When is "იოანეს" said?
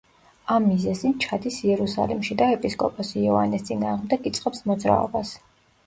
3.23-3.71